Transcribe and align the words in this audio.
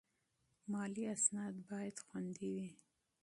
مالي 0.71 1.03
اسناد 1.15 1.55
باید 1.69 1.95
خوندي 2.05 2.49
وي. 2.55 2.67